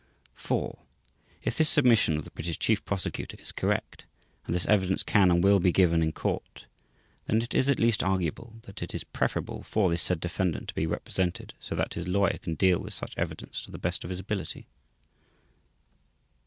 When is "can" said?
5.03-5.29, 12.39-12.55